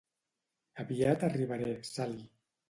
[0.83, 2.27] Aviat arribaré, Sally.